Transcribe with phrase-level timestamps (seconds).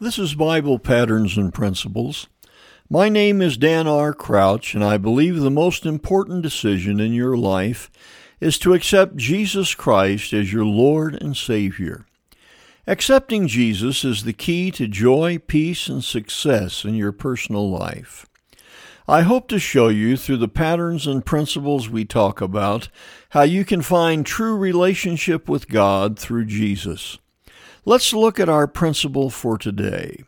[0.00, 2.26] This is Bible Patterns and Principles.
[2.90, 4.12] My name is Dan R.
[4.12, 7.92] Crouch, and I believe the most important decision in your life
[8.40, 12.06] is to accept Jesus Christ as your Lord and Savior.
[12.88, 18.26] Accepting Jesus is the key to joy, peace, and success in your personal life.
[19.06, 22.88] I hope to show you through the patterns and principles we talk about
[23.28, 27.18] how you can find true relationship with God through Jesus.
[27.86, 30.24] Let's look at our principle for today.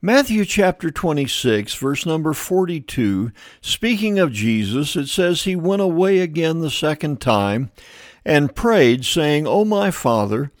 [0.00, 6.60] Matthew chapter 26, verse number 42, speaking of Jesus, it says, He went away again
[6.60, 7.70] the second time
[8.24, 10.52] and prayed, saying, O my Father,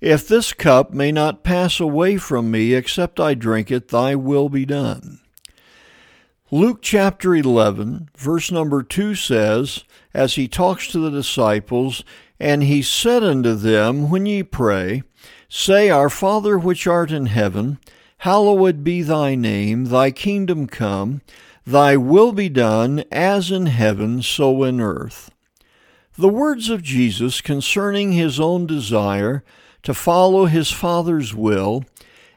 [0.00, 4.48] if this cup may not pass away from me except I drink it, thy will
[4.48, 5.18] be done.
[6.52, 9.82] Luke chapter 11, verse number 2 says,
[10.14, 12.04] as he talks to the disciples,
[12.40, 15.02] And he said unto them, When ye pray,
[15.48, 17.78] Say, Our Father which art in heaven,
[18.18, 21.20] hallowed be thy name, thy kingdom come,
[21.64, 25.30] thy will be done, as in heaven, so in earth.
[26.16, 29.44] The words of Jesus concerning his own desire
[29.82, 31.84] to follow his Father's will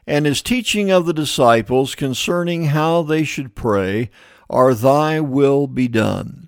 [0.06, 4.10] and his teaching of the disciples concerning how they should pray
[4.48, 6.47] are Thy will be done.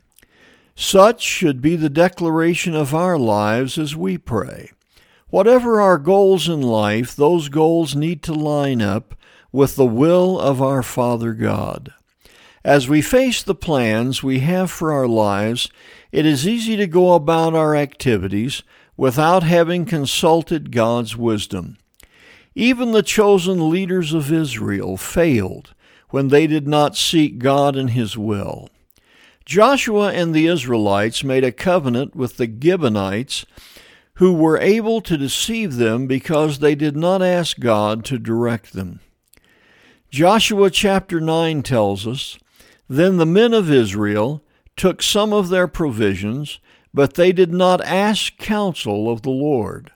[0.83, 4.70] Such should be the declaration of our lives as we pray.
[5.28, 9.14] Whatever our goals in life, those goals need to line up
[9.53, 11.92] with the will of our Father God.
[12.64, 15.69] As we face the plans we have for our lives,
[16.12, 18.62] it is easy to go about our activities
[18.97, 21.77] without having consulted God's wisdom.
[22.55, 25.75] Even the chosen leaders of Israel failed
[26.09, 28.70] when they did not seek God and His will.
[29.45, 33.45] Joshua and the Israelites made a covenant with the Gibeonites
[34.15, 39.01] who were able to deceive them because they did not ask God to direct them.
[40.11, 42.39] Joshua chapter 9 tells us
[42.89, 44.43] Then the men of Israel
[44.77, 46.59] took some of their provisions,
[46.93, 49.93] but they did not ask counsel of the Lord.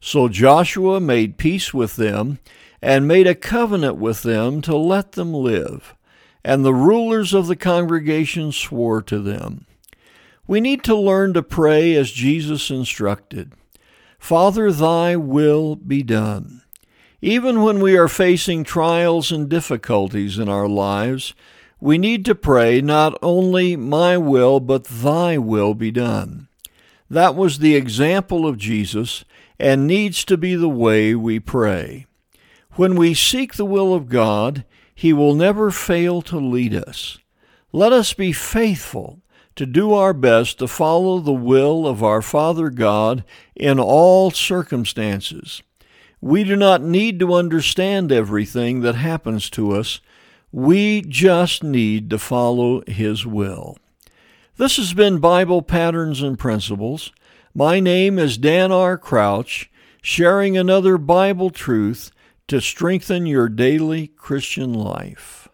[0.00, 2.38] So Joshua made peace with them
[2.80, 5.94] and made a covenant with them to let them live.
[6.44, 9.66] And the rulers of the congregation swore to them.
[10.46, 13.52] We need to learn to pray as Jesus instructed.
[14.18, 16.62] Father, thy will be done.
[17.20, 21.34] Even when we are facing trials and difficulties in our lives,
[21.80, 26.48] we need to pray not only my will, but thy will be done.
[27.10, 29.24] That was the example of Jesus
[29.58, 32.06] and needs to be the way we pray.
[32.72, 34.64] When we seek the will of God,
[34.98, 37.18] He will never fail to lead us.
[37.70, 39.20] Let us be faithful
[39.54, 43.22] to do our best to follow the will of our Father God
[43.54, 45.62] in all circumstances.
[46.20, 50.00] We do not need to understand everything that happens to us.
[50.50, 53.78] We just need to follow His will.
[54.56, 57.12] This has been Bible Patterns and Principles.
[57.54, 58.98] My name is Dan R.
[58.98, 59.70] Crouch,
[60.02, 62.10] sharing another Bible truth
[62.48, 65.47] to strengthen your daily Christian life.